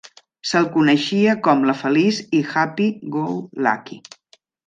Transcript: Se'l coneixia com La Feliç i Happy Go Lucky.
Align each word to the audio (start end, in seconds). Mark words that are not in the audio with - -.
Se'l 0.51 0.63
coneixia 0.77 1.35
com 1.47 1.61
La 1.71 1.75
Feliç 1.83 2.21
i 2.39 2.41
Happy 2.53 2.89
Go 3.17 3.23
Lucky. 3.67 4.01